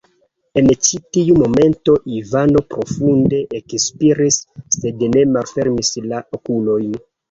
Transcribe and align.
En 0.61 0.69
ĉi-tiu 0.87 1.35
momento 1.41 1.99
Ivano 2.21 2.65
profunde 2.77 3.45
ekspiris, 3.63 4.43
sed 4.81 5.09
ne 5.15 5.27
malfermis 5.39 5.97
la 6.13 6.29
okulojn. 6.43 7.03